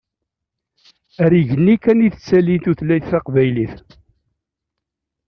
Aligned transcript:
Ar 1.23 1.31
igenni 1.39 1.75
kan 1.83 1.99
i 2.07 2.09
tettali 2.13 2.55
tutlayt 2.63 3.05
taqbaylit. 3.11 3.75